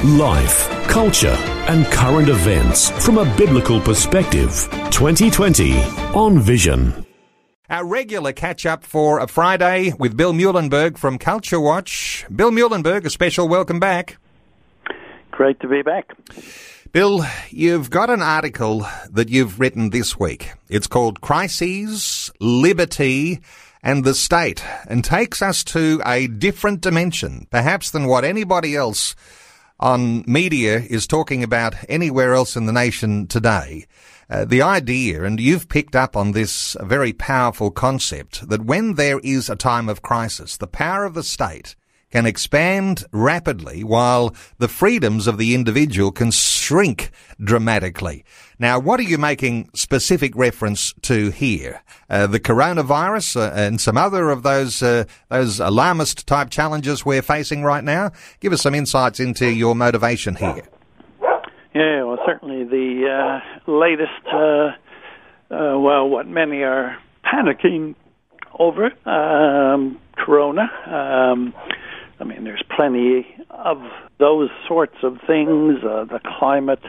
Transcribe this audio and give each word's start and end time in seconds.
Life, 0.00 0.68
culture, 0.88 1.36
and 1.68 1.86
current 1.86 2.28
events 2.28 2.90
from 3.04 3.18
a 3.18 3.36
biblical 3.36 3.80
perspective. 3.80 4.68
2020 4.90 5.78
on 6.12 6.40
Vision. 6.40 7.06
Our 7.70 7.86
regular 7.86 8.32
catch 8.32 8.66
up 8.66 8.82
for 8.82 9.20
a 9.20 9.28
Friday 9.28 9.92
with 9.96 10.16
Bill 10.16 10.32
Muehlenberg 10.32 10.98
from 10.98 11.18
Culture 11.18 11.60
Watch. 11.60 12.26
Bill 12.34 12.50
Muehlenberg, 12.50 13.04
a 13.04 13.10
special 13.10 13.46
welcome 13.46 13.78
back. 13.78 14.16
Great 15.30 15.60
to 15.60 15.68
be 15.68 15.82
back. 15.82 16.10
Bill, 16.90 17.24
you've 17.50 17.88
got 17.88 18.10
an 18.10 18.22
article 18.22 18.84
that 19.08 19.28
you've 19.28 19.60
written 19.60 19.90
this 19.90 20.18
week. 20.18 20.50
It's 20.68 20.88
called 20.88 21.20
Crises, 21.20 22.28
Liberty, 22.40 23.38
and 23.84 24.02
the 24.02 24.14
State, 24.14 24.64
and 24.88 25.04
takes 25.04 25.42
us 25.42 25.62
to 25.64 26.02
a 26.04 26.26
different 26.26 26.80
dimension, 26.80 27.46
perhaps 27.52 27.90
than 27.92 28.08
what 28.08 28.24
anybody 28.24 28.74
else 28.74 29.14
on 29.82 30.22
media 30.28 30.78
is 30.78 31.06
talking 31.06 31.42
about 31.42 31.74
anywhere 31.88 32.34
else 32.34 32.56
in 32.56 32.66
the 32.66 32.72
nation 32.72 33.26
today. 33.26 33.84
Uh, 34.30 34.44
the 34.44 34.62
idea, 34.62 35.24
and 35.24 35.40
you've 35.40 35.68
picked 35.68 35.96
up 35.96 36.16
on 36.16 36.32
this 36.32 36.76
very 36.80 37.12
powerful 37.12 37.70
concept, 37.70 38.48
that 38.48 38.64
when 38.64 38.94
there 38.94 39.18
is 39.18 39.50
a 39.50 39.56
time 39.56 39.88
of 39.88 40.00
crisis, 40.00 40.56
the 40.56 40.68
power 40.68 41.04
of 41.04 41.14
the 41.14 41.24
state 41.24 41.74
can 42.12 42.26
expand 42.26 43.04
rapidly 43.10 43.82
while 43.82 44.34
the 44.58 44.68
freedoms 44.68 45.26
of 45.26 45.38
the 45.38 45.54
individual 45.54 46.12
can 46.12 46.30
shrink 46.30 47.10
dramatically. 47.42 48.24
Now, 48.58 48.78
what 48.78 49.00
are 49.00 49.04
you 49.04 49.18
making 49.18 49.70
specific 49.74 50.36
reference 50.36 50.92
to 51.02 51.30
here? 51.30 51.82
Uh, 52.08 52.28
the 52.28 52.38
coronavirus 52.38 53.36
uh, 53.36 53.52
and 53.54 53.80
some 53.80 53.96
other 53.96 54.30
of 54.30 54.44
those 54.44 54.82
uh, 54.82 55.04
those 55.30 55.58
alarmist 55.58 56.26
type 56.26 56.50
challenges 56.50 57.04
we're 57.04 57.22
facing 57.22 57.64
right 57.64 57.82
now. 57.82 58.12
Give 58.38 58.52
us 58.52 58.62
some 58.62 58.74
insights 58.74 59.18
into 59.18 59.50
your 59.50 59.74
motivation 59.74 60.36
here. 60.36 60.62
Yeah, 61.74 62.04
well, 62.04 62.18
certainly 62.26 62.64
the 62.64 63.08
uh, 63.08 63.70
latest, 63.70 64.10
uh, 64.30 64.72
uh, 65.54 65.78
well, 65.78 66.06
what 66.06 66.28
many 66.28 66.62
are 66.62 66.98
panicking 67.24 67.94
over, 68.58 68.92
um, 69.08 69.98
Corona. 70.16 70.70
Um, 70.86 71.54
I 72.22 72.24
mean, 72.24 72.44
there's 72.44 72.62
plenty 72.76 73.26
of 73.50 73.78
those 74.20 74.48
sorts 74.68 74.94
of 75.02 75.18
things. 75.26 75.82
Uh, 75.82 76.04
the 76.04 76.20
climate 76.38 76.82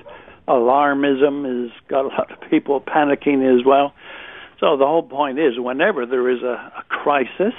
alarmism 0.47 1.43
has 1.63 1.71
got 1.87 2.05
a 2.05 2.09
lot 2.09 2.31
of 2.31 2.49
people 2.51 2.79
panicking 2.79 3.41
as 3.41 3.65
well. 3.65 3.93
So 4.59 4.77
the 4.77 4.85
whole 4.85 5.01
point 5.01 5.39
is, 5.39 5.53
whenever 5.57 6.05
there 6.05 6.29
is 6.29 6.43
a, 6.43 6.71
a 6.77 6.83
crisis, 6.87 7.55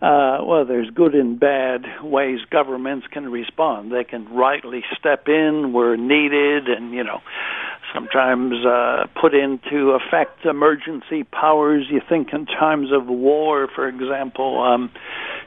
uh, 0.00 0.38
well, 0.46 0.64
there's 0.64 0.88
good 0.90 1.14
and 1.14 1.38
bad 1.38 1.82
ways 2.02 2.38
governments 2.50 3.06
can 3.12 3.30
respond. 3.30 3.92
They 3.92 4.04
can 4.04 4.24
rightly 4.34 4.82
step 4.98 5.28
in 5.28 5.74
where 5.74 5.98
needed, 5.98 6.68
and 6.68 6.94
you 6.94 7.04
know, 7.04 7.20
sometimes 7.94 8.54
uh, 8.64 9.06
put 9.20 9.34
into 9.34 9.90
effect 9.90 10.46
emergency 10.46 11.24
powers. 11.24 11.86
You 11.90 12.00
think 12.08 12.28
in 12.32 12.46
times 12.46 12.88
of 12.92 13.06
war, 13.08 13.68
for 13.74 13.86
example, 13.88 14.62
um, 14.62 14.90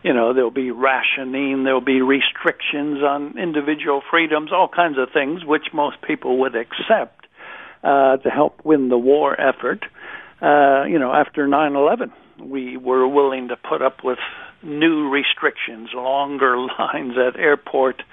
you 0.03 0.13
know, 0.13 0.33
there'll 0.33 0.51
be 0.51 0.71
rationing, 0.71 1.63
there'll 1.63 1.81
be 1.81 2.01
restrictions 2.01 3.01
on 3.03 3.37
individual 3.37 4.01
freedoms, 4.09 4.51
all 4.51 4.67
kinds 4.67 4.97
of 4.97 5.09
things 5.11 5.43
which 5.45 5.67
most 5.73 5.97
people 6.01 6.39
would 6.39 6.55
accept 6.55 7.25
uh, 7.83 8.17
to 8.17 8.29
help 8.29 8.63
win 8.63 8.89
the 8.89 8.97
war 8.97 9.39
effort. 9.39 9.85
Uh, 10.41 10.85
you 10.85 10.99
know, 10.99 11.11
after 11.13 11.47
9/11, 11.47 12.11
we 12.39 12.77
were 12.77 13.07
willing 13.07 13.47
to 13.47 13.55
put 13.55 13.81
up 13.81 14.03
with 14.03 14.19
new 14.63 15.09
restrictions, 15.09 15.89
longer 15.93 16.57
lines 16.79 17.13
at 17.17 17.39
airport, 17.39 18.03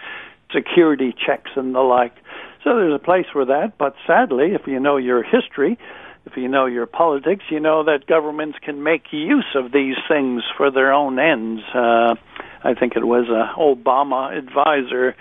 security 0.52 1.14
checks, 1.14 1.50
and 1.56 1.74
the 1.74 1.80
like. 1.80 2.14
So 2.62 2.76
there's 2.76 2.94
a 2.94 3.04
place 3.04 3.26
for 3.30 3.44
that, 3.44 3.76
but 3.78 3.94
sadly, 4.06 4.54
if 4.54 4.66
you 4.66 4.80
know 4.80 4.96
your 4.96 5.22
history, 5.22 5.78
if 6.26 6.36
you 6.36 6.48
know 6.48 6.66
your 6.66 6.86
politics, 6.86 7.44
you 7.50 7.60
know 7.60 7.84
that 7.84 8.06
governments 8.06 8.58
can 8.62 8.82
make 8.82 9.12
use 9.12 9.54
of 9.54 9.72
these 9.72 9.96
things 10.08 10.42
for 10.56 10.70
their 10.70 10.92
own 10.92 11.18
ends. 11.18 11.62
Uh, 11.74 12.14
I 12.62 12.74
think 12.78 12.96
it 12.96 13.04
was 13.04 13.28
a 13.28 13.52
Obama 13.58 14.36
advisor 14.36 15.14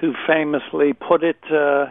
who 0.00 0.14
famously 0.26 0.92
put 0.92 1.22
it. 1.22 1.38
Uh, 1.50 1.86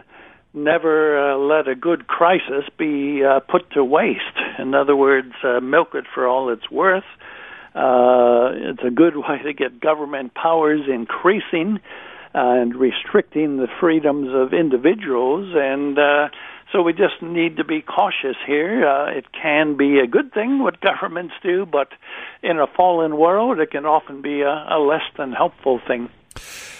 never 0.54 1.32
uh, 1.32 1.36
let 1.36 1.68
a 1.68 1.74
good 1.74 2.06
crisis 2.06 2.64
be 2.78 3.22
uh, 3.24 3.40
put 3.40 3.70
to 3.72 3.84
waste. 3.84 4.20
In 4.58 4.74
other 4.74 4.96
words, 4.96 5.32
uh, 5.42 5.60
milk 5.60 5.94
it 5.94 6.04
for 6.14 6.26
all 6.26 6.50
it's 6.50 6.70
worth. 6.70 7.04
Uh, 7.74 8.50
it's 8.52 8.82
a 8.84 8.90
good 8.90 9.16
way 9.28 9.38
to 9.44 9.52
get 9.52 9.80
government 9.80 10.34
powers 10.34 10.82
increasing 10.92 11.80
and 12.38 12.74
restricting 12.76 13.56
the 13.56 13.68
freedoms 13.80 14.28
of 14.32 14.52
individuals 14.52 15.54
and 15.56 15.98
uh, 15.98 16.28
so 16.72 16.82
we 16.82 16.92
just 16.92 17.22
need 17.22 17.56
to 17.56 17.64
be 17.64 17.80
cautious 17.80 18.36
here. 18.46 18.86
Uh, 18.86 19.10
it 19.10 19.32
can 19.32 19.76
be 19.76 20.00
a 20.00 20.06
good 20.06 20.32
thing 20.32 20.62
what 20.62 20.80
governments 20.82 21.34
do, 21.42 21.64
but 21.64 21.88
in 22.42 22.58
a 22.58 22.66
fallen 22.66 23.16
world, 23.16 23.58
it 23.58 23.70
can 23.70 23.86
often 23.86 24.20
be 24.20 24.42
a, 24.42 24.66
a 24.70 24.78
less 24.78 25.04
than 25.16 25.32
helpful 25.32 25.80
thing. 25.86 26.10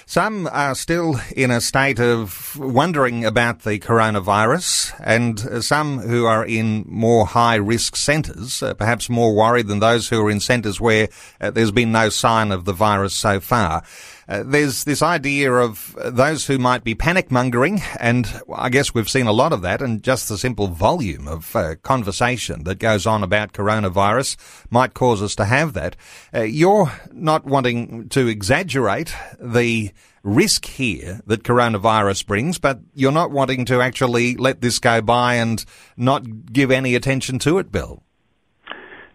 Some 0.09 0.49
are 0.51 0.75
still 0.75 1.21
in 1.37 1.51
a 1.51 1.61
state 1.61 2.01
of 2.01 2.57
wondering 2.59 3.27
about 3.27 3.65
the 3.65 3.79
coronavirus, 3.79 4.99
and 5.05 5.63
some 5.63 5.99
who 5.99 6.25
are 6.25 6.47
in 6.47 6.87
more 6.89 7.27
high 7.27 7.57
risk 7.57 7.95
centres, 7.95 8.63
uh, 8.63 8.73
perhaps 8.73 9.11
more 9.11 9.35
worried 9.37 9.67
than 9.67 9.81
those 9.81 10.09
who 10.09 10.25
are 10.25 10.31
in 10.31 10.41
centres 10.41 10.81
where 10.81 11.09
uh, 11.43 11.51
there's 11.51 11.73
been 11.73 11.93
no 11.93 12.09
sign 12.09 12.53
of 12.53 12.65
the 12.65 12.73
virus 12.73 13.13
so 13.13 13.39
far. 13.39 13.83
Uh, 14.29 14.43
there's 14.45 14.85
this 14.85 15.01
idea 15.01 15.53
of 15.53 15.97
those 16.05 16.47
who 16.47 16.59
might 16.59 16.85
be 16.85 16.95
panic 16.95 17.31
mongering, 17.31 17.81
and 17.99 18.43
I 18.55 18.69
guess 18.69 18.93
we've 18.93 19.09
seen 19.09 19.27
a 19.27 19.33
lot 19.33 19.53
of 19.55 19.63
that, 19.63 19.81
and 19.81 20.03
just 20.03 20.29
the 20.29 20.37
simple 20.37 20.69
volume 20.69 21.27
of 21.27 21.55
uh, 21.57 21.77
conversation 21.77 22.65
that 22.65 22.79
goes 22.79 23.07
on 23.07 23.23
about 23.23 23.53
coronavirus 23.53 24.37
might 24.71 24.93
cause 24.93 25.23
us 25.23 25.35
to 25.37 25.47
have 25.47 25.73
that. 25.75 25.97
Uh, 26.35 26.43
you're 26.43 26.93
not 27.13 27.47
wanting 27.47 28.09
to 28.11 28.27
exaggerate 28.27 29.15
the 29.41 29.93
risk 30.29 30.67
here 30.67 31.21
that 31.27 31.43
coronavirus 31.43 32.27
brings, 32.27 32.59
but 32.59 32.81
you're 32.95 33.13
not 33.13 33.31
wanting 33.31 33.65
to 33.67 33.81
actually 33.81 34.37
let 34.37 34.61
this 34.61 34.79
go 34.79 35.01
by 35.01 35.35
and 35.35 35.65
not 35.97 36.53
give 36.53 36.71
any 36.71 36.95
attention 36.95 37.39
to 37.41 37.59
it, 37.59 37.73
Bill. 37.73 38.03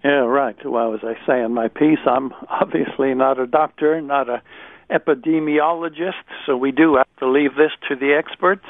Yeah, 0.04 0.26
right. 0.26 0.58
Well, 0.66 0.94
as 0.94 1.00
I 1.04 1.16
say 1.26 1.42
in 1.42 1.54
my 1.54 1.70
piece, 1.70 2.00
I'm 2.06 2.34
obviously 2.50 3.14
not 3.14 3.40
a 3.40 3.48
doctor, 3.48 4.02
not 4.02 4.28
a 4.30 4.42
epidemiologist, 4.90 6.26
so 6.46 6.58
we 6.58 6.72
do 6.72 6.96
have 6.96 7.08
to 7.20 7.30
leave 7.30 7.56
this 7.56 7.72
to 7.88 7.96
the 7.96 8.14
experts, 8.14 8.66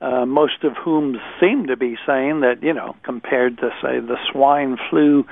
uh, 0.00 0.24
most 0.24 0.62
of 0.62 0.76
whom 0.76 1.20
seem 1.40 1.66
to 1.66 1.76
be 1.76 1.96
saying 2.06 2.40
that, 2.40 2.62
you 2.62 2.72
know, 2.72 2.94
compared 3.02 3.58
to, 3.58 3.70
say, 3.82 4.00
the 4.00 4.16
swine 4.30 4.78
flu 4.88 5.26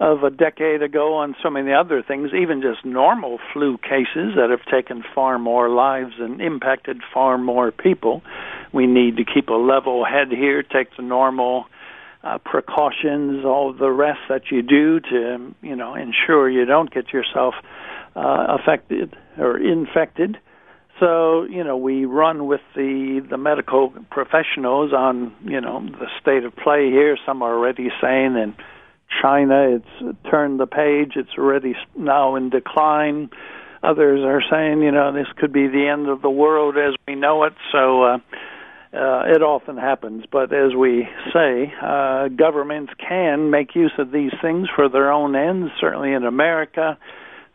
of 0.00 0.22
a 0.22 0.30
decade 0.30 0.82
ago 0.82 1.14
on 1.14 1.34
so 1.42 1.50
many 1.50 1.72
other 1.72 2.02
things, 2.02 2.30
even 2.32 2.62
just 2.62 2.84
normal 2.84 3.38
flu 3.52 3.78
cases 3.78 4.34
that 4.36 4.48
have 4.50 4.64
taken 4.70 5.02
far 5.14 5.38
more 5.38 5.68
lives 5.68 6.12
and 6.18 6.40
impacted 6.40 7.00
far 7.12 7.36
more 7.36 7.72
people, 7.72 8.22
we 8.72 8.86
need 8.86 9.16
to 9.16 9.24
keep 9.24 9.48
a 9.48 9.54
level 9.54 10.04
head 10.04 10.28
here, 10.30 10.62
take 10.62 10.96
the 10.96 11.02
normal 11.02 11.64
uh, 12.22 12.38
precautions, 12.38 13.44
all 13.44 13.72
the 13.72 13.90
rest 13.90 14.20
that 14.28 14.50
you 14.50 14.62
do 14.62 15.00
to, 15.00 15.54
you 15.62 15.74
know, 15.74 15.94
ensure 15.94 16.48
you 16.48 16.64
don't 16.64 16.92
get 16.92 17.12
yourself 17.12 17.54
uh, 18.14 18.56
affected 18.60 19.16
or 19.36 19.58
infected. 19.58 20.38
So 21.00 21.44
you 21.44 21.62
know 21.62 21.76
we 21.76 22.04
run 22.04 22.46
with 22.46 22.60
the 22.74 23.24
the 23.30 23.38
medical 23.38 23.92
professionals 24.10 24.92
on 24.92 25.32
you 25.44 25.60
know 25.60 25.80
the 25.80 26.08
state 26.20 26.42
of 26.44 26.56
play 26.56 26.90
here. 26.90 27.16
Some 27.24 27.42
are 27.42 27.54
already 27.54 27.88
saying 28.02 28.34
in 28.34 28.54
China 29.22 29.76
it's 29.76 30.18
turned 30.30 30.60
the 30.60 30.66
page. 30.66 31.12
It's 31.16 31.36
already 31.38 31.74
now 31.96 32.36
in 32.36 32.50
decline. 32.50 33.30
Others 33.82 34.20
are 34.24 34.42
saying 34.50 34.82
you 34.82 34.92
know 34.92 35.12
this 35.12 35.28
could 35.36 35.52
be 35.52 35.66
the 35.68 35.88
end 35.88 36.08
of 36.08 36.22
the 36.22 36.30
world 36.30 36.76
as 36.76 36.94
we 37.06 37.14
know 37.14 37.44
it. 37.44 37.54
So. 37.72 38.02
Uh, 38.02 38.18
uh, 38.90 39.24
it 39.26 39.42
often 39.42 39.76
happens, 39.76 40.24
but 40.32 40.50
as 40.50 40.74
we 40.74 41.06
say, 41.34 41.70
uh, 41.82 42.28
governments 42.28 42.90
can 43.06 43.50
make 43.50 43.74
use 43.74 43.92
of 43.98 44.10
these 44.12 44.32
things 44.40 44.66
for 44.74 44.88
their 44.88 45.12
own 45.12 45.36
ends. 45.36 45.70
Certainly 45.78 46.14
in 46.14 46.24
America, 46.24 46.96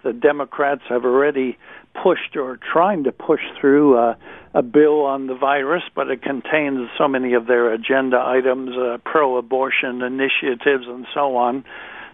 the 0.03 0.13
Democrats 0.13 0.81
have 0.89 1.05
already 1.05 1.57
pushed 2.01 2.35
or 2.35 2.57
trying 2.71 3.03
to 3.03 3.11
push 3.11 3.41
through 3.59 3.97
uh, 3.97 4.15
a 4.53 4.61
bill 4.61 5.01
on 5.01 5.27
the 5.27 5.35
virus, 5.35 5.83
but 5.95 6.09
it 6.09 6.21
contains 6.21 6.89
so 6.97 7.07
many 7.07 7.33
of 7.33 7.47
their 7.47 7.71
agenda 7.71 8.17
items, 8.17 8.71
uh, 8.77 8.97
pro-abortion 9.05 10.01
initiatives, 10.01 10.85
and 10.87 11.05
so 11.13 11.35
on. 11.35 11.63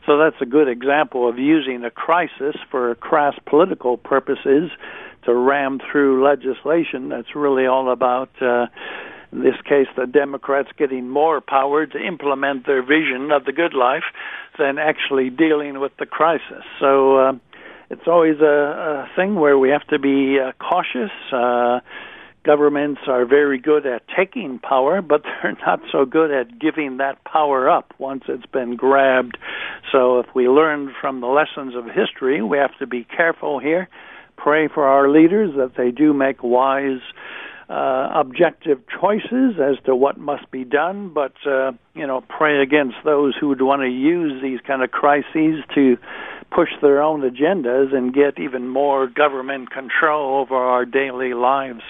So 0.05 0.17
that's 0.17 0.41
a 0.41 0.45
good 0.45 0.67
example 0.67 1.27
of 1.29 1.37
using 1.37 1.83
a 1.83 1.91
crisis 1.91 2.55
for 2.71 2.95
crass 2.95 3.35
political 3.45 3.97
purposes 3.97 4.71
to 5.25 5.33
ram 5.35 5.79
through 5.91 6.23
legislation 6.23 7.09
that's 7.09 7.35
really 7.35 7.65
all 7.65 7.91
about. 7.91 8.29
Uh, 8.41 8.67
in 9.31 9.43
this 9.43 9.61
case, 9.63 9.87
the 9.95 10.07
Democrats 10.07 10.69
getting 10.77 11.07
more 11.07 11.41
power 11.41 11.85
to 11.85 11.97
implement 11.99 12.65
their 12.65 12.81
vision 12.81 13.31
of 13.31 13.45
the 13.45 13.51
good 13.51 13.75
life 13.75 14.03
than 14.57 14.79
actually 14.79 15.29
dealing 15.29 15.79
with 15.79 15.91
the 15.99 16.05
crisis. 16.05 16.63
So 16.79 17.17
uh, 17.17 17.31
it's 17.89 18.07
always 18.07 18.39
a, 18.39 18.45
a 18.45 19.09
thing 19.15 19.35
where 19.35 19.57
we 19.57 19.69
have 19.69 19.85
to 19.87 19.99
be 19.99 20.37
uh, 20.39 20.51
cautious. 20.59 21.11
Uh, 21.31 21.79
governments 22.45 23.01
are 23.07 23.25
very 23.25 23.59
good 23.59 23.85
at 23.85 24.03
taking 24.15 24.59
power, 24.59 25.01
but 25.01 25.23
they're 25.43 25.57
not 25.65 25.81
so 25.91 26.05
good 26.05 26.31
at 26.31 26.59
giving 26.59 26.97
that 26.97 27.23
power 27.23 27.69
up 27.69 27.93
once 27.97 28.23
it's 28.27 28.45
been 28.47 28.75
grabbed. 28.75 29.37
So 29.91 30.19
if 30.19 30.27
we 30.35 30.47
learn 30.47 30.93
from 31.01 31.21
the 31.21 31.27
lessons 31.27 31.75
of 31.75 31.85
history, 31.85 32.41
we 32.41 32.57
have 32.57 32.77
to 32.79 32.87
be 32.87 33.03
careful 33.03 33.59
here. 33.59 33.87
Pray 34.37 34.67
for 34.67 34.85
our 34.85 35.09
leaders 35.09 35.51
that 35.57 35.73
they 35.75 35.91
do 35.91 36.13
make 36.13 36.43
wise 36.43 37.01
uh, 37.69 38.09
objective 38.15 38.79
choices 38.99 39.59
as 39.61 39.75
to 39.85 39.95
what 39.95 40.17
must 40.17 40.49
be 40.49 40.63
done, 40.63 41.11
but 41.13 41.33
uh, 41.45 41.71
you 41.93 42.07
know, 42.07 42.21
pray 42.21 42.63
against 42.63 42.95
those 43.05 43.35
who 43.39 43.49
would 43.49 43.61
want 43.61 43.81
to 43.81 43.87
use 43.87 44.41
these 44.41 44.59
kind 44.65 44.81
of 44.81 44.89
crises 44.89 45.63
to 45.75 45.97
push 46.51 46.69
their 46.81 47.01
own 47.01 47.21
agendas 47.21 47.93
and 47.93 48.13
get 48.13 48.39
even 48.39 48.67
more 48.67 49.07
government 49.07 49.71
control 49.71 50.39
over 50.39 50.55
our 50.55 50.85
daily 50.85 51.33
lives. 51.33 51.81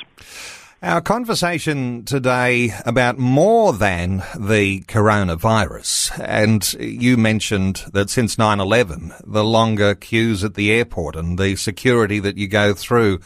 Our 0.82 1.02
conversation 1.02 2.06
today 2.06 2.74
about 2.86 3.18
more 3.18 3.74
than 3.74 4.24
the 4.38 4.82
coronavirus. 4.84 6.18
And 6.24 6.74
you 6.76 7.18
mentioned 7.18 7.84
that 7.92 8.10
since 8.10 8.38
9-11, 8.38 9.22
the 9.28 9.44
longer 9.44 9.94
queues 9.94 10.42
at 10.42 10.54
the 10.54 10.72
airport 10.72 11.18
and 11.18 11.38
the 11.38 11.58
security 11.58 12.20
that 12.22 12.38
you 12.38 12.48
go 12.48 12.74
through 12.74 13.20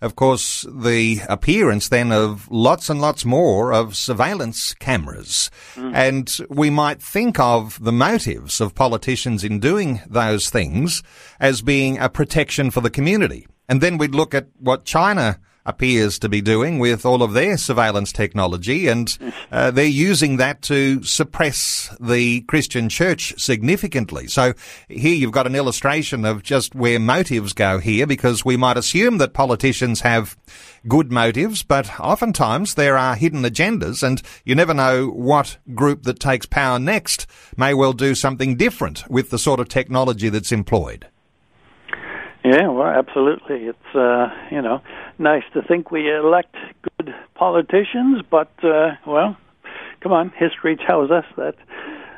of 0.00 0.16
course, 0.16 0.64
the 0.70 1.20
appearance 1.28 1.88
then 1.88 2.12
of 2.12 2.48
lots 2.50 2.88
and 2.88 3.00
lots 3.00 3.24
more 3.24 3.72
of 3.72 3.96
surveillance 3.96 4.74
cameras. 4.74 5.50
Mm. 5.74 5.94
And 5.94 6.36
we 6.48 6.70
might 6.70 7.02
think 7.02 7.38
of 7.40 7.82
the 7.82 7.92
motives 7.92 8.60
of 8.60 8.74
politicians 8.74 9.44
in 9.44 9.60
doing 9.60 10.00
those 10.06 10.50
things 10.50 11.02
as 11.40 11.62
being 11.62 11.98
a 11.98 12.08
protection 12.08 12.70
for 12.70 12.80
the 12.80 12.90
community. 12.90 13.46
And 13.68 13.80
then 13.80 13.98
we'd 13.98 14.14
look 14.14 14.34
at 14.34 14.48
what 14.58 14.84
China 14.84 15.38
appears 15.68 16.18
to 16.18 16.28
be 16.28 16.40
doing 16.40 16.78
with 16.78 17.04
all 17.04 17.22
of 17.22 17.34
their 17.34 17.58
surveillance 17.58 18.10
technology, 18.10 18.88
and 18.88 19.18
uh, 19.52 19.70
they're 19.70 19.84
using 19.84 20.38
that 20.38 20.62
to 20.62 21.02
suppress 21.04 21.94
the 22.00 22.40
Christian 22.42 22.88
church 22.88 23.34
significantly. 23.38 24.26
So 24.28 24.54
here 24.88 25.14
you've 25.14 25.30
got 25.30 25.46
an 25.46 25.54
illustration 25.54 26.24
of 26.24 26.42
just 26.42 26.74
where 26.74 26.98
motives 26.98 27.52
go 27.52 27.78
here, 27.78 28.06
because 28.06 28.44
we 28.44 28.56
might 28.56 28.78
assume 28.78 29.18
that 29.18 29.34
politicians 29.34 30.00
have 30.00 30.36
good 30.88 31.12
motives, 31.12 31.62
but 31.62 32.00
oftentimes 32.00 32.74
there 32.74 32.96
are 32.96 33.14
hidden 33.14 33.42
agendas, 33.42 34.02
and 34.02 34.22
you 34.44 34.54
never 34.54 34.72
know 34.72 35.08
what 35.08 35.58
group 35.74 36.04
that 36.04 36.18
takes 36.18 36.46
power 36.46 36.78
next 36.78 37.26
may 37.58 37.74
well 37.74 37.92
do 37.92 38.14
something 38.14 38.56
different 38.56 39.08
with 39.10 39.28
the 39.28 39.38
sort 39.38 39.60
of 39.60 39.68
technology 39.68 40.30
that's 40.30 40.50
employed. 40.50 41.06
Yeah, 42.48 42.68
well, 42.68 42.86
absolutely. 42.86 43.66
It's 43.66 43.94
uh, 43.94 44.28
you 44.50 44.62
know 44.62 44.80
nice 45.18 45.42
to 45.52 45.60
think 45.60 45.90
we 45.90 46.10
elect 46.10 46.54
good 46.82 47.14
politicians, 47.34 48.22
but 48.30 48.50
uh, 48.62 48.92
well, 49.06 49.36
come 50.02 50.12
on, 50.12 50.30
history 50.30 50.76
tells 50.76 51.10
us 51.10 51.24
that, 51.36 51.56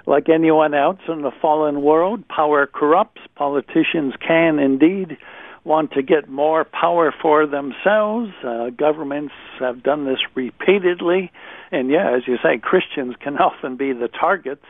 like 0.07 0.29
anyone 0.29 0.73
else 0.73 1.01
in 1.09 1.23
the 1.23 1.33
fallen 1.43 1.83
world, 1.83 2.29
power 2.29 2.69
corrupts. 2.69 3.21
Politicians 3.35 4.15
can 4.25 4.61
indeed 4.61 5.17
want 5.65 5.93
to 5.95 6.03
get 6.03 6.29
more 6.29 6.65
power 6.65 7.13
for 7.21 7.45
themselves. 7.47 8.31
Uh, 8.47 8.71
governments 8.71 9.35
have 9.59 9.83
done 9.83 10.05
this 10.05 10.21
repeatedly, 10.37 11.33
and 11.73 11.91
yeah, 11.91 12.15
as 12.17 12.23
you 12.29 12.37
say, 12.41 12.57
Christians 12.63 13.17
can 13.21 13.37
often 13.39 13.77
be 13.77 13.93
the 13.93 14.09
targets 14.09 14.67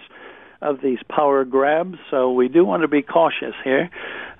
of 0.62 0.80
these 0.82 0.98
power 1.08 1.44
grabs. 1.44 1.98
So 2.10 2.32
we 2.32 2.48
do 2.48 2.64
want 2.64 2.82
to 2.82 2.88
be 2.88 3.02
cautious 3.02 3.54
here. 3.64 3.90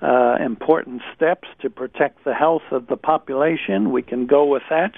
Uh, 0.01 0.37
important 0.43 1.01
steps 1.15 1.47
to 1.61 1.69
protect 1.69 2.23
the 2.23 2.33
health 2.33 2.63
of 2.71 2.87
the 2.87 2.97
population. 2.97 3.91
We 3.91 4.01
can 4.01 4.27
go 4.27 4.45
with 4.45 4.63
that. 4.69 4.93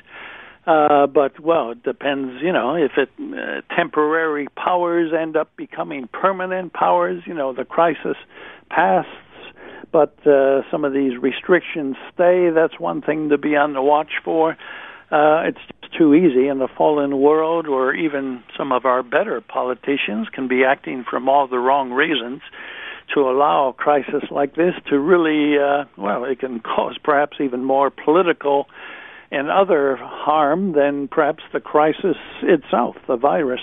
Uh, 0.66 1.08
but 1.08 1.40
well, 1.40 1.72
it 1.72 1.84
depends. 1.84 2.42
You 2.42 2.54
know, 2.54 2.76
if 2.76 2.92
it 2.98 3.10
uh, 3.20 3.62
temporary 3.76 4.48
powers 4.56 5.12
end 5.14 5.36
up 5.36 5.54
becoming 5.58 6.08
permanent 6.08 6.74
powers, 6.74 7.22
you 7.26 7.34
know, 7.34 7.54
the 7.54 7.66
crisis 7.66 8.16
passes, 8.70 9.12
but 9.92 10.16
uh, 10.26 10.62
some 10.72 10.86
of 10.86 10.94
these 10.94 11.18
restrictions 11.18 11.98
stay. 12.14 12.50
That's 12.50 12.80
one 12.80 13.02
thing 13.02 13.30
to 13.30 13.38
be 13.38 13.58
on 13.58 13.74
the 13.74 13.82
watch 13.82 14.14
for. 14.24 14.52
Uh, 15.12 15.44
it's 15.48 15.60
too 15.98 16.14
easy 16.14 16.48
in 16.48 16.60
the 16.60 16.68
fallen 16.68 17.20
world, 17.20 17.68
or 17.68 17.94
even 17.94 18.44
some 18.58 18.72
of 18.72 18.86
our 18.86 19.04
better 19.04 19.42
politicians 19.42 20.28
can 20.32 20.48
be 20.48 20.64
acting 20.64 21.04
from 21.10 21.30
all 21.30 21.48
the 21.48 21.60
wrong 21.60 21.92
reasons 21.92 22.42
to 23.14 23.22
allow 23.22 23.70
a 23.70 23.74
crisis 23.74 24.24
like 24.32 24.56
this 24.56 24.74
to 24.90 25.00
really, 25.00 25.58
uh, 25.58 25.86
well, 25.98 26.24
it 26.26 26.40
can 26.40 26.60
cause 26.76 26.98
perhaps 27.04 27.38
even 27.40 27.64
more 27.64 27.90
political 27.90 28.68
and 29.32 29.50
other 29.50 29.98
harm 29.98 30.74
than 30.74 31.08
perhaps 31.08 31.44
the 31.54 31.60
crisis 31.60 32.18
itself, 32.44 32.96
the 33.08 33.18
virus. 33.18 33.62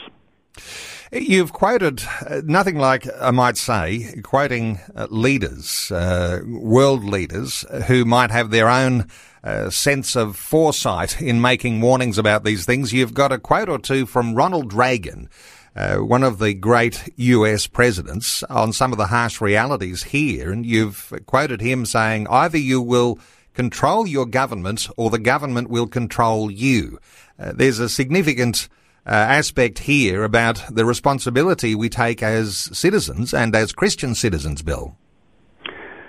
You've 1.12 1.52
quoted 1.52 2.02
uh, 2.24 2.42
nothing 2.44 2.78
like, 2.78 3.04
I 3.20 3.32
might 3.32 3.56
say, 3.56 4.20
quoting 4.22 4.78
uh, 4.94 5.08
leaders, 5.10 5.90
uh, 5.90 6.40
world 6.46 7.02
leaders, 7.02 7.64
who 7.86 8.04
might 8.04 8.30
have 8.30 8.50
their 8.50 8.68
own 8.68 9.08
uh, 9.42 9.70
sense 9.70 10.14
of 10.14 10.36
foresight 10.36 11.20
in 11.20 11.40
making 11.40 11.80
warnings 11.80 12.16
about 12.16 12.44
these 12.44 12.64
things. 12.64 12.92
You've 12.92 13.14
got 13.14 13.32
a 13.32 13.38
quote 13.38 13.68
or 13.68 13.78
two 13.78 14.06
from 14.06 14.34
Ronald 14.34 14.72
Reagan. 14.72 15.28
Uh, 15.74 15.96
one 15.98 16.22
of 16.22 16.38
the 16.38 16.52
great 16.52 17.12
US 17.16 17.66
presidents 17.66 18.42
on 18.44 18.72
some 18.72 18.92
of 18.92 18.98
the 18.98 19.06
harsh 19.06 19.40
realities 19.40 20.04
here, 20.04 20.52
and 20.52 20.66
you've 20.66 21.12
quoted 21.26 21.60
him 21.60 21.86
saying, 21.86 22.26
either 22.28 22.58
you 22.58 22.80
will 22.80 23.18
control 23.54 24.06
your 24.06 24.26
government 24.26 24.88
or 24.96 25.10
the 25.10 25.18
government 25.18 25.70
will 25.70 25.86
control 25.86 26.50
you. 26.50 26.98
Uh, 27.38 27.52
there's 27.54 27.78
a 27.78 27.88
significant 27.88 28.68
uh, 29.06 29.10
aspect 29.10 29.80
here 29.80 30.24
about 30.24 30.62
the 30.70 30.84
responsibility 30.84 31.74
we 31.74 31.88
take 31.88 32.22
as 32.22 32.68
citizens 32.76 33.32
and 33.32 33.54
as 33.54 33.72
Christian 33.72 34.14
citizens, 34.14 34.62
Bill. 34.62 34.96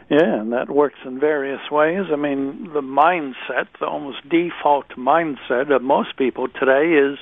Yeah, 0.09 0.41
and 0.41 0.51
that 0.51 0.69
works 0.69 0.99
in 1.05 1.21
various 1.21 1.61
ways. 1.71 2.07
I 2.11 2.17
mean, 2.17 2.69
the 2.73 2.81
mindset, 2.81 3.67
the 3.79 3.85
almost 3.85 4.27
default 4.27 4.89
mindset 4.97 5.73
of 5.73 5.81
most 5.81 6.17
people 6.17 6.49
today 6.49 6.91
is 6.91 7.17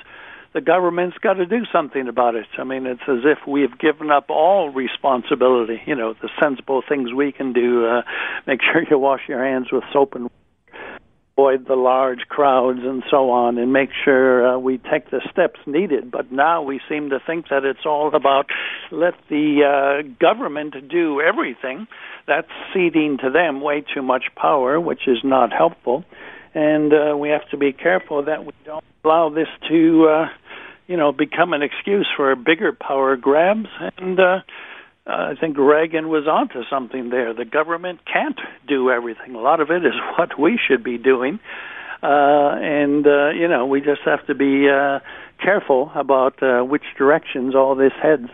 the 0.53 0.61
government's 0.61 1.17
got 1.19 1.33
to 1.33 1.45
do 1.45 1.65
something 1.71 2.07
about 2.07 2.33
it. 2.33 2.47
I 2.57 2.63
mean, 2.63 2.87
it's 2.87 3.03
as 3.07 3.19
if 3.23 3.37
we've 3.47 3.77
given 3.77 4.09
up 4.09 4.31
all 4.31 4.69
responsibility. 4.71 5.81
You 5.85 5.93
know, 5.93 6.15
the 6.19 6.29
sensible 6.41 6.81
things 6.87 7.13
we 7.13 7.31
can 7.31 7.53
do. 7.53 7.85
Uh, 7.85 8.01
make 8.47 8.59
sure 8.63 8.83
you 8.89 8.97
wash 8.97 9.21
your 9.27 9.43
hands 9.45 9.67
with 9.71 9.83
soap 9.93 10.15
and 10.15 10.29
avoid 11.39 11.67
the 11.67 11.75
large 11.75 12.27
crowds 12.27 12.79
and 12.83 13.03
so 13.09 13.29
on 13.29 13.57
and 13.57 13.71
make 13.71 13.89
sure 14.03 14.45
uh, 14.45 14.59
we 14.59 14.77
take 14.77 15.09
the 15.09 15.21
steps 15.31 15.59
needed. 15.65 16.11
But 16.11 16.31
now 16.31 16.61
we 16.61 16.81
seem 16.89 17.09
to 17.11 17.19
think 17.25 17.47
that 17.49 17.63
it's 17.63 17.85
all 17.85 18.13
about 18.13 18.47
let 18.91 19.13
the 19.29 19.63
uh, 19.63 20.07
government 20.19 20.75
do 20.89 21.21
everything. 21.21 21.87
That's 22.27 22.49
ceding 22.73 23.19
to 23.23 23.29
them 23.29 23.61
way 23.61 23.83
too 23.93 24.01
much 24.01 24.25
power, 24.35 24.79
which 24.79 25.07
is 25.07 25.19
not 25.23 25.51
helpful. 25.53 26.03
And 26.53 26.91
uh, 26.93 27.15
we 27.17 27.29
have 27.29 27.47
to 27.51 27.57
be 27.57 27.71
careful 27.71 28.25
that 28.25 28.45
we 28.45 28.51
don't 28.65 28.83
allow 29.05 29.29
this 29.29 29.47
to, 29.69 30.07
uh, 30.07 30.25
you 30.87 30.97
know, 30.97 31.11
become 31.11 31.53
an 31.53 31.61
excuse 31.61 32.07
for 32.17 32.35
bigger 32.35 32.73
power 32.73 33.15
grabs 33.15 33.69
and 33.97 34.19
uh, 34.19 34.39
I 35.09 35.35
think 35.39 35.57
Reagan 35.57 36.09
was 36.09 36.27
onto 36.27 36.63
something 36.69 37.09
there. 37.09 37.33
The 37.33 37.45
government 37.45 38.01
can't 38.11 38.39
do 38.67 38.89
everything. 38.91 39.35
A 39.35 39.39
lot 39.39 39.59
of 39.59 39.71
it 39.71 39.85
is 39.85 39.93
what 40.17 40.39
we 40.39 40.59
should 40.67 40.83
be 40.83 40.97
doing. 40.97 41.39
Uh, 42.01 42.55
and, 42.61 43.05
uh, 43.05 43.29
you 43.31 43.47
know, 43.47 43.65
we 43.65 43.81
just 43.81 44.01
have 44.05 44.25
to 44.27 44.35
be 44.35 44.69
uh, 44.69 44.99
careful 45.43 45.91
about 45.95 46.41
uh, 46.41 46.61
which 46.63 46.83
directions 46.97 47.55
all 47.55 47.75
this 47.75 47.91
heads. 48.01 48.29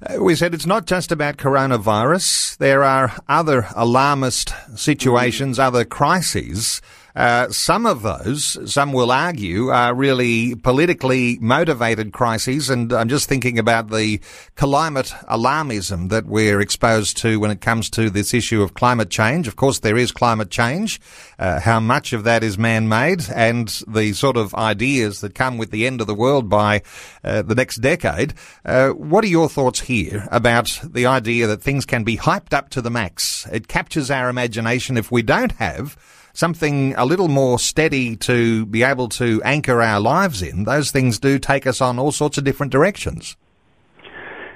Uh, 0.00 0.22
we 0.22 0.34
said 0.34 0.54
it's 0.54 0.66
not 0.66 0.86
just 0.86 1.10
about 1.10 1.38
coronavirus. 1.38 2.56
There 2.58 2.84
are 2.84 3.12
other 3.28 3.66
alarmist 3.74 4.52
situations, 4.78 5.58
other 5.58 5.84
crises 5.84 6.80
Uh, 7.18 7.50
some 7.50 7.84
of 7.84 8.02
those, 8.02 8.56
some 8.72 8.92
will 8.92 9.10
argue, 9.10 9.70
are 9.70 9.92
really 9.92 10.54
politically 10.54 11.36
motivated 11.40 12.12
crises. 12.12 12.70
And 12.70 12.92
I'm 12.92 13.08
just 13.08 13.28
thinking 13.28 13.58
about 13.58 13.90
the 13.90 14.20
climate 14.54 15.12
alarmism 15.28 16.10
that 16.10 16.26
we're 16.26 16.60
exposed 16.60 17.16
to 17.16 17.40
when 17.40 17.50
it 17.50 17.60
comes 17.60 17.90
to 17.90 18.08
this 18.08 18.32
issue 18.32 18.62
of 18.62 18.74
climate 18.74 19.10
change. 19.10 19.48
Of 19.48 19.56
course, 19.56 19.80
there 19.80 19.96
is 19.96 20.12
climate 20.12 20.48
change. 20.48 21.00
Uh, 21.40 21.58
how 21.58 21.80
much 21.80 22.12
of 22.12 22.22
that 22.22 22.44
is 22.44 22.56
man-made 22.56 23.24
and 23.34 23.66
the 23.88 24.12
sort 24.12 24.36
of 24.36 24.54
ideas 24.54 25.20
that 25.20 25.34
come 25.34 25.58
with 25.58 25.72
the 25.72 25.88
end 25.88 26.00
of 26.00 26.06
the 26.06 26.14
world 26.14 26.48
by 26.48 26.82
uh, 27.24 27.42
the 27.42 27.56
next 27.56 27.78
decade. 27.78 28.32
Uh, 28.64 28.90
what 28.90 29.24
are 29.24 29.28
your 29.28 29.48
thoughts 29.48 29.80
here 29.80 30.28
about 30.30 30.78
the 30.84 31.06
idea 31.06 31.48
that 31.48 31.62
things 31.62 31.84
can 31.84 32.04
be 32.04 32.16
hyped 32.16 32.54
up 32.54 32.70
to 32.70 32.80
the 32.80 32.90
max? 32.90 33.44
It 33.50 33.66
captures 33.66 34.08
our 34.08 34.28
imagination 34.28 34.96
if 34.96 35.10
we 35.10 35.22
don't 35.22 35.52
have 35.52 35.96
something 36.38 36.94
a 36.94 37.04
little 37.04 37.26
more 37.26 37.58
steady 37.58 38.14
to 38.14 38.64
be 38.66 38.84
able 38.84 39.08
to 39.08 39.42
anchor 39.44 39.82
our 39.82 39.98
lives 39.98 40.40
in, 40.40 40.62
those 40.62 40.92
things 40.92 41.18
do 41.18 41.36
take 41.36 41.66
us 41.66 41.80
on 41.80 41.98
all 41.98 42.12
sorts 42.12 42.38
of 42.38 42.44
different 42.44 42.70
directions. 42.70 43.36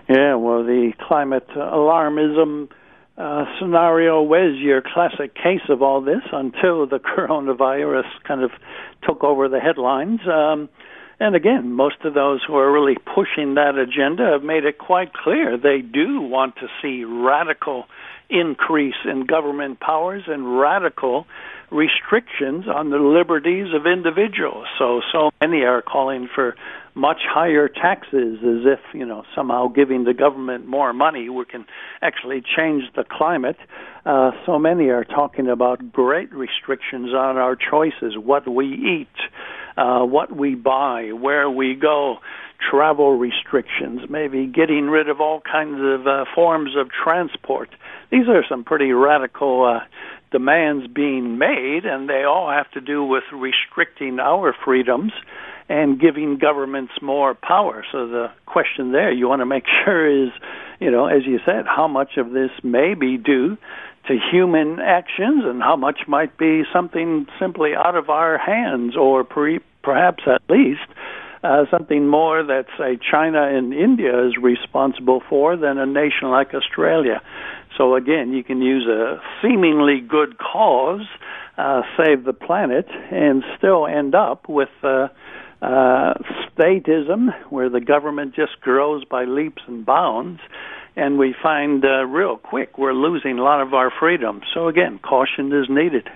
Yeah, 0.08 0.36
well, 0.36 0.62
the 0.62 0.92
climate 1.08 1.48
alarmism 1.48 2.68
uh, 3.18 3.44
scenario 3.58 4.22
was 4.22 4.56
your 4.58 4.80
classic 4.80 5.34
case 5.34 5.68
of 5.68 5.82
all 5.82 6.00
this 6.00 6.22
until 6.32 6.86
the 6.86 6.98
coronavirus 7.16 8.06
kind 8.22 8.44
of 8.44 8.52
took 9.02 9.24
over 9.24 9.48
the 9.48 9.58
headlines. 9.58 10.20
Um, 10.28 10.68
and 11.18 11.34
again, 11.34 11.72
most 11.72 11.96
of 12.04 12.14
those 12.14 12.42
who 12.46 12.54
are 12.54 12.70
really 12.70 12.96
pushing 12.96 13.54
that 13.54 13.76
agenda 13.76 14.30
have 14.30 14.44
made 14.44 14.64
it 14.64 14.78
quite 14.78 15.12
clear 15.14 15.58
they 15.58 15.80
do 15.80 16.20
want 16.20 16.54
to 16.56 16.68
see 16.80 17.02
radical 17.02 17.86
increase 18.30 18.94
in 19.04 19.26
government 19.26 19.80
powers 19.80 20.24
and 20.26 20.58
radical 20.58 21.26
restrictions 21.70 22.66
on 22.68 22.90
the 22.90 22.98
liberties 22.98 23.74
of 23.74 23.86
individuals. 23.86 24.66
So, 24.78 25.00
so 25.12 25.30
many 25.40 25.62
are 25.62 25.82
calling 25.82 26.28
for 26.34 26.54
much 26.94 27.20
higher 27.26 27.68
taxes 27.68 28.38
as 28.42 28.66
if, 28.66 28.80
you 28.92 29.06
know, 29.06 29.24
somehow 29.34 29.68
giving 29.68 30.04
the 30.04 30.12
government 30.12 30.66
more 30.66 30.92
money 30.92 31.28
we 31.28 31.44
can 31.44 31.64
actually 32.02 32.42
change 32.56 32.84
the 32.94 33.04
climate. 33.10 33.56
Uh, 34.04 34.32
so 34.44 34.58
many 34.58 34.88
are 34.88 35.04
talking 35.04 35.48
about 35.48 35.92
great 35.92 36.32
restrictions 36.34 37.14
on 37.14 37.36
our 37.38 37.56
choices, 37.56 38.16
what 38.16 38.46
we 38.46 38.66
eat, 38.66 39.30
uh, 39.76 40.00
what 40.04 40.36
we 40.36 40.54
buy, 40.54 41.12
where 41.12 41.48
we 41.48 41.74
go, 41.74 42.16
travel 42.70 43.16
restrictions, 43.16 44.02
maybe 44.10 44.46
getting 44.46 44.86
rid 44.86 45.08
of 45.08 45.20
all 45.20 45.40
kinds 45.40 45.80
of 45.80 46.06
uh, 46.06 46.24
forms 46.34 46.72
of 46.76 46.88
transport. 46.90 47.70
These 48.10 48.28
are 48.28 48.44
some 48.48 48.64
pretty 48.64 48.92
radical 48.92 49.64
uh, 49.64 49.84
demands 50.30 50.86
being 50.88 51.38
made, 51.38 51.84
and 51.84 52.08
they 52.08 52.24
all 52.24 52.50
have 52.50 52.70
to 52.72 52.80
do 52.80 53.02
with 53.04 53.24
restricting 53.32 54.18
our 54.18 54.54
freedoms 54.64 55.12
and 55.72 55.98
giving 55.98 56.36
governments 56.36 56.92
more 57.00 57.34
power. 57.34 57.82
So 57.90 58.06
the 58.06 58.30
question 58.44 58.92
there 58.92 59.10
you 59.10 59.26
want 59.26 59.40
to 59.40 59.46
make 59.46 59.64
sure 59.84 60.26
is, 60.26 60.30
you 60.80 60.90
know, 60.90 61.06
as 61.06 61.24
you 61.24 61.40
said, 61.46 61.64
how 61.66 61.88
much 61.88 62.18
of 62.18 62.32
this 62.32 62.50
may 62.62 62.92
be 62.92 63.16
due 63.16 63.56
to 64.06 64.18
human 64.30 64.80
actions 64.80 65.44
and 65.46 65.62
how 65.62 65.76
much 65.76 66.00
might 66.06 66.36
be 66.36 66.64
something 66.72 67.26
simply 67.40 67.70
out 67.74 67.96
of 67.96 68.10
our 68.10 68.36
hands 68.36 68.96
or 68.96 69.24
pre- 69.24 69.60
perhaps 69.82 70.24
at 70.26 70.42
least 70.50 70.80
uh, 71.42 71.64
something 71.70 72.06
more 72.06 72.42
that, 72.42 72.66
say, 72.76 72.98
China 73.10 73.42
and 73.42 73.72
India 73.72 74.26
is 74.26 74.36
responsible 74.36 75.22
for 75.28 75.56
than 75.56 75.78
a 75.78 75.86
nation 75.86 76.28
like 76.28 76.52
Australia. 76.52 77.22
So 77.78 77.94
again, 77.94 78.32
you 78.32 78.44
can 78.44 78.60
use 78.60 78.86
a 78.86 79.22
seemingly 79.40 80.00
good 80.00 80.36
cause, 80.38 81.06
uh, 81.56 81.82
save 81.96 82.24
the 82.24 82.34
planet, 82.34 82.86
and 83.10 83.42
still 83.56 83.86
end 83.86 84.14
up 84.14 84.48
with 84.48 84.68
uh, 84.82 85.08
uh, 85.62 86.14
statism, 86.50 87.28
where 87.50 87.70
the 87.70 87.80
government 87.80 88.34
just 88.34 88.60
grows 88.60 89.04
by 89.04 89.24
leaps 89.24 89.62
and 89.66 89.86
bounds, 89.86 90.40
and 90.96 91.18
we 91.18 91.34
find 91.40 91.84
uh, 91.84 92.04
real 92.04 92.36
quick 92.36 92.76
we're 92.78 92.92
losing 92.92 93.38
a 93.38 93.42
lot 93.42 93.62
of 93.62 93.72
our 93.72 93.90
freedom. 93.98 94.42
So 94.52 94.68
again, 94.68 94.98
caution 94.98 95.52
is 95.52 95.68
needed. 95.70 96.08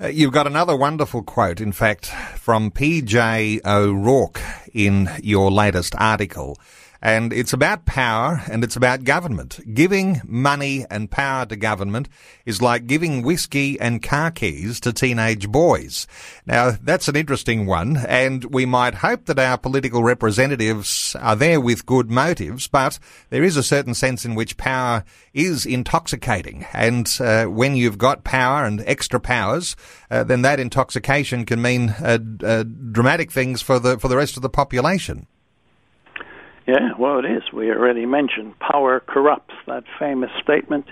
Uh, 0.00 0.08
you've 0.08 0.32
got 0.32 0.46
another 0.46 0.76
wonderful 0.76 1.22
quote, 1.22 1.60
in 1.60 1.72
fact, 1.72 2.06
from 2.06 2.70
P.J. 2.70 3.60
O'Rourke 3.64 4.40
in 4.72 5.08
your 5.22 5.50
latest 5.52 5.94
article. 5.98 6.58
And 7.04 7.34
it's 7.34 7.52
about 7.52 7.84
power 7.84 8.40
and 8.50 8.64
it's 8.64 8.76
about 8.76 9.04
government. 9.04 9.60
Giving 9.74 10.22
money 10.24 10.86
and 10.90 11.10
power 11.10 11.44
to 11.44 11.54
government 11.54 12.08
is 12.46 12.62
like 12.62 12.86
giving 12.86 13.22
whiskey 13.22 13.78
and 13.78 14.02
car 14.02 14.30
keys 14.30 14.80
to 14.80 14.92
teenage 14.94 15.50
boys. 15.50 16.06
Now, 16.46 16.70
that's 16.70 17.06
an 17.06 17.14
interesting 17.14 17.66
one, 17.66 17.98
and 17.98 18.46
we 18.46 18.64
might 18.64 18.94
hope 18.94 19.26
that 19.26 19.38
our 19.38 19.58
political 19.58 20.02
representatives 20.02 21.14
are 21.20 21.36
there 21.36 21.60
with 21.60 21.84
good 21.84 22.10
motives, 22.10 22.68
but 22.68 22.98
there 23.28 23.44
is 23.44 23.58
a 23.58 23.62
certain 23.62 23.92
sense 23.92 24.24
in 24.24 24.34
which 24.34 24.56
power 24.56 25.04
is 25.34 25.66
intoxicating. 25.66 26.64
And 26.72 27.06
uh, 27.20 27.44
when 27.44 27.76
you've 27.76 27.98
got 27.98 28.24
power 28.24 28.64
and 28.64 28.82
extra 28.86 29.20
powers, 29.20 29.76
uh, 30.10 30.24
then 30.24 30.40
that 30.40 30.58
intoxication 30.58 31.44
can 31.44 31.60
mean 31.60 31.90
uh, 31.90 32.18
uh 32.42 32.62
dramatic 32.62 33.30
things 33.30 33.60
for 33.60 33.78
the 33.78 33.98
for 33.98 34.08
the 34.08 34.16
rest 34.16 34.36
of 34.36 34.42
the 34.42 34.48
population. 34.48 35.26
Yeah, 36.66 36.92
well, 36.98 37.18
it 37.18 37.26
is. 37.26 37.42
We 37.52 37.70
already 37.70 38.06
mentioned 38.06 38.58
power 38.58 39.00
corrupts, 39.00 39.54
that 39.66 39.84
famous 39.98 40.30
statement, 40.42 40.86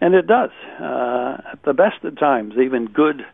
and 0.00 0.14
it 0.14 0.26
does. 0.26 0.50
Uh, 0.80 1.38
at 1.52 1.62
the 1.64 1.72
best 1.72 2.04
of 2.04 2.18
times, 2.18 2.54
even 2.62 2.86
good 2.86 3.26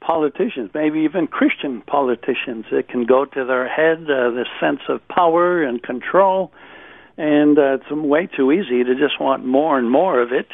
politicians, 0.00 0.70
maybe 0.74 1.00
even 1.00 1.26
Christian 1.26 1.82
politicians, 1.82 2.66
it 2.70 2.88
can 2.88 3.04
go 3.04 3.24
to 3.24 3.44
their 3.44 3.68
head, 3.68 4.08
uh, 4.08 4.30
this 4.30 4.46
sense 4.60 4.80
of 4.88 5.06
power 5.08 5.62
and 5.62 5.82
control, 5.82 6.52
and 7.16 7.58
uh, 7.58 7.74
it's 7.74 7.90
way 7.90 8.26
too 8.26 8.52
easy 8.52 8.84
to 8.84 8.94
just 8.94 9.20
want 9.20 9.44
more 9.44 9.76
and 9.76 9.90
more 9.90 10.22
of 10.22 10.32
it. 10.32 10.46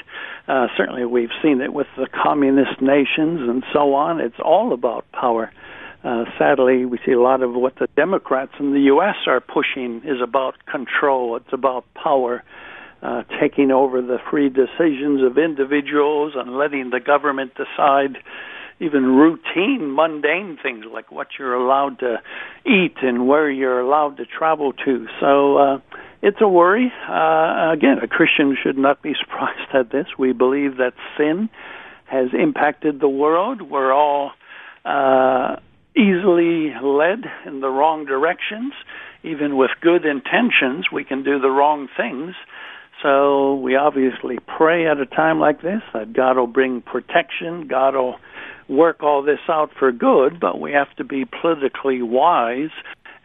Uh, 0.49 0.67
certainly, 0.77 1.05
we've 1.05 1.31
seen 1.43 1.61
it 1.61 1.73
with 1.73 1.87
the 1.97 2.09
communist 2.09 2.81
nations 2.81 3.41
and 3.49 3.63
so 3.73 3.95
on. 3.95 4.21
It's 4.21 4.41
all 4.43 4.73
about 4.73 5.05
power. 5.13 5.53
Uh, 5.53 5.66
sadly, 6.39 6.85
we 6.85 6.99
see 7.05 7.13
a 7.13 7.21
lot 7.21 7.43
of 7.43 7.53
what 7.55 7.75
the 7.77 7.89
Democrats 7.97 8.53
in 8.61 8.73
the 8.73 8.83
U.S. 8.83 9.17
are 9.27 9.41
pushing 9.41 10.03
is 10.05 10.21
about 10.23 10.55
control. 10.67 11.37
It's 11.37 11.53
about 11.53 11.85
power, 11.95 12.45
uh, 13.03 13.23
taking 13.41 13.71
over 13.73 14.01
the 14.01 14.19
free 14.31 14.49
decisions 14.49 15.23
of 15.23 15.37
individuals 15.37 16.35
and 16.37 16.57
letting 16.57 16.91
the 16.91 17.01
government 17.01 17.53
decide 17.57 18.19
even 18.79 19.05
routine, 19.05 19.95
mundane 19.95 20.59
things 20.63 20.85
like 20.93 21.11
what 21.11 21.29
you're 21.39 21.55
allowed 21.55 21.99
to 22.01 22.21
eat 22.67 22.97
and 23.03 23.27
where 23.27 23.51
you're 23.51 23.81
allowed 23.81 24.19
to 24.19 24.27
travel 24.27 24.73
to. 24.85 25.07
So 25.19 25.57
uh, 25.57 25.79
it's 26.23 26.41
a 26.41 26.49
worry. 26.49 26.93
Uh, 27.09 27.73
again, 27.73 27.99
a 28.03 28.07
Christian 28.07 28.57
should 28.63 28.79
not 28.79 29.03
be 29.03 29.15
surprised 29.21 29.75
at 29.75 29.91
this. 29.91 30.07
We 30.19 30.33
believe 30.33 30.77
that 30.77 30.93
sin 31.17 31.49
has 32.05 32.29
impacted 32.33 33.01
the 33.01 33.09
world. 33.09 33.63
We're 33.63 33.93
all 33.93 34.33
uh, 34.85 35.57
easily 35.97 36.75
led 36.83 37.25
in 37.47 37.61
the 37.61 37.69
wrong 37.69 38.05
directions. 38.05 38.73
Even 39.23 39.57
with 39.57 39.71
good 39.81 40.05
intentions, 40.05 40.87
we 40.93 41.05
can 41.05 41.25
do 41.25 41.41
the 41.41 41.51
wrong 41.51 41.89
things. 41.97 42.35
So 43.03 43.55
we 43.57 43.77
obviously 43.77 44.39
pray 44.57 44.87
at 44.87 44.99
a 44.99 45.07
time 45.07 45.41
like 45.41 45.63
this 45.63 45.83
that 45.93 46.13
God 46.13 46.37
will 46.37 46.47
bring 46.47 46.81
protection, 46.81 47.67
God 47.67 47.95
will 47.95 48.17
work 48.69 49.03
all 49.03 49.23
this 49.23 49.39
out 49.49 49.71
for 49.79 49.93
good, 49.93 50.41
but 50.41 50.61
we 50.61 50.73
have 50.73 50.95
to 50.97 51.05
be 51.05 51.25
politically 51.25 52.03
wise 52.03 52.71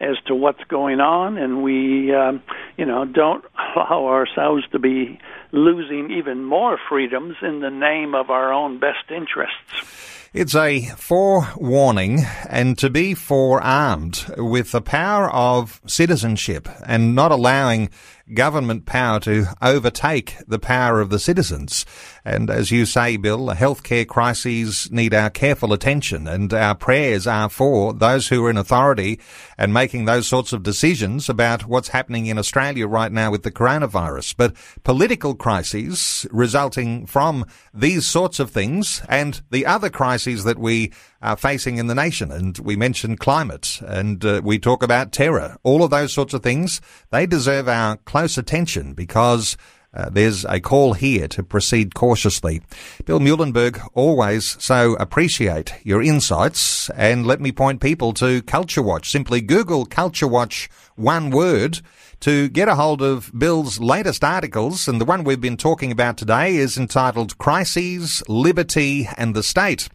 as 0.00 0.16
to 0.26 0.34
what's 0.34 0.62
going 0.64 1.00
on, 1.00 1.38
and 1.38 1.62
we, 1.62 2.12
um, 2.12 2.42
you 2.76 2.84
know, 2.84 3.04
don't 3.04 3.44
allow 3.76 4.06
ourselves 4.06 4.64
to 4.72 4.78
be 4.78 5.18
losing 5.52 6.10
even 6.10 6.44
more 6.44 6.78
freedoms 6.88 7.36
in 7.40 7.60
the 7.60 7.70
name 7.70 8.14
of 8.14 8.30
our 8.30 8.52
own 8.52 8.78
best 8.78 9.10
interests. 9.10 10.21
It's 10.34 10.54
a 10.54 10.86
forewarning 10.96 12.24
and 12.48 12.78
to 12.78 12.88
be 12.88 13.12
forearmed 13.12 14.24
with 14.38 14.72
the 14.72 14.80
power 14.80 15.30
of 15.30 15.82
citizenship 15.86 16.70
and 16.86 17.14
not 17.14 17.32
allowing 17.32 17.90
government 18.34 18.86
power 18.86 19.20
to 19.20 19.46
overtake 19.60 20.36
the 20.46 20.58
power 20.58 21.00
of 21.00 21.10
the 21.10 21.18
citizens. 21.18 21.84
And 22.24 22.50
as 22.50 22.70
you 22.70 22.86
say, 22.86 23.16
Bill, 23.16 23.48
healthcare 23.48 24.06
crises 24.06 24.90
need 24.90 25.12
our 25.12 25.30
careful 25.30 25.72
attention 25.72 26.28
and 26.28 26.52
our 26.54 26.74
prayers 26.74 27.26
are 27.26 27.48
for 27.48 27.92
those 27.92 28.28
who 28.28 28.44
are 28.46 28.50
in 28.50 28.56
authority 28.56 29.20
and 29.58 29.74
making 29.74 30.04
those 30.04 30.26
sorts 30.26 30.52
of 30.52 30.62
decisions 30.62 31.28
about 31.28 31.66
what's 31.66 31.88
happening 31.88 32.26
in 32.26 32.38
Australia 32.38 32.86
right 32.86 33.12
now 33.12 33.30
with 33.30 33.42
the 33.42 33.50
coronavirus. 33.50 34.34
But 34.36 34.54
political 34.84 35.34
crises 35.34 36.26
resulting 36.30 37.06
from 37.06 37.44
these 37.74 38.06
sorts 38.06 38.38
of 38.38 38.50
things 38.50 39.02
and 39.08 39.42
the 39.50 39.66
other 39.66 39.90
crises 39.90 40.44
that 40.44 40.58
we 40.58 40.92
are 41.22 41.36
facing 41.36 41.78
in 41.78 41.86
the 41.86 41.94
nation. 41.94 42.30
And 42.32 42.58
we 42.58 42.76
mentioned 42.76 43.20
climate 43.20 43.80
and 43.86 44.24
uh, 44.24 44.40
we 44.44 44.58
talk 44.58 44.82
about 44.82 45.12
terror. 45.12 45.56
All 45.62 45.84
of 45.84 45.90
those 45.90 46.12
sorts 46.12 46.34
of 46.34 46.42
things, 46.42 46.80
they 47.10 47.26
deserve 47.26 47.68
our 47.68 47.96
close 48.12 48.36
attention 48.36 48.92
because 48.92 49.56
uh, 49.94 50.10
there's 50.10 50.44
a 50.44 50.60
call 50.60 50.92
here 50.92 51.26
to 51.26 51.42
proceed 51.42 51.94
cautiously. 51.94 52.60
Bill 53.06 53.20
Muehlenberg, 53.20 53.80
always 53.94 54.62
so 54.62 54.96
appreciate 54.96 55.72
your 55.82 56.02
insights 56.02 56.90
and 56.90 57.26
let 57.26 57.40
me 57.40 57.52
point 57.52 57.80
people 57.80 58.12
to 58.12 58.42
Culture 58.42 58.82
Watch. 58.82 59.10
Simply 59.10 59.40
Google 59.40 59.86
Culture 59.86 60.28
Watch 60.28 60.68
one 60.94 61.30
word 61.30 61.80
to 62.20 62.50
get 62.50 62.68
a 62.68 62.74
hold 62.74 63.00
of 63.00 63.32
Bill's 63.32 63.80
latest 63.80 64.22
articles. 64.22 64.86
And 64.86 65.00
the 65.00 65.06
one 65.06 65.24
we've 65.24 65.40
been 65.40 65.56
talking 65.56 65.90
about 65.90 66.18
today 66.18 66.56
is 66.56 66.76
entitled 66.76 67.38
Crises, 67.38 68.22
Liberty 68.28 69.08
and 69.16 69.34
the 69.34 69.42
State. 69.42 69.88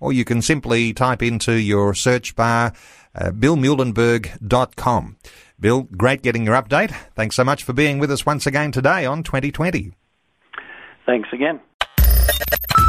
Or 0.00 0.12
you 0.12 0.24
can 0.24 0.42
simply 0.42 0.92
type 0.92 1.22
into 1.22 1.52
your 1.52 1.94
search 1.94 2.34
bar 2.34 2.72
uh, 3.14 3.30
billmuehlenberg.com. 3.30 5.16
Bill, 5.60 5.82
great 5.96 6.22
getting 6.22 6.44
your 6.44 6.54
update. 6.54 6.94
Thanks 7.14 7.36
so 7.36 7.44
much 7.44 7.64
for 7.64 7.72
being 7.72 7.98
with 7.98 8.10
us 8.10 8.24
once 8.24 8.46
again 8.46 8.72
today 8.72 9.04
on 9.04 9.22
2020. 9.22 9.92
Thanks 11.06 11.28
again. 11.32 11.60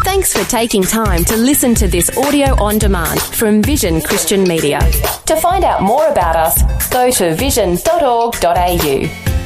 Thanks 0.04 0.34
for 0.34 0.44
taking 0.50 0.84
time 0.84 1.24
to 1.25 1.38
listen 1.38 1.75
to 1.75 1.88
this 1.88 2.16
audio 2.18 2.62
on 2.62 2.80
demand 2.80 3.22
from 3.22 3.62
Vision 3.62 4.01
Christian 4.01 4.44
Media. 4.44 4.80
To 5.28 5.36
find 5.36 5.63
out 5.63 5.84
more 5.84 6.08
about 6.08 6.36
us, 6.36 6.90
go 6.90 7.12
to 7.12 7.36
vision.org.au. 7.36 9.41